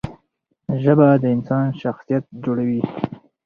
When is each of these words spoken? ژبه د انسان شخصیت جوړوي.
ژبه 0.83 1.07
د 1.21 1.25
انسان 1.35 1.65
شخصیت 1.81 2.23
جوړوي. 2.43 2.81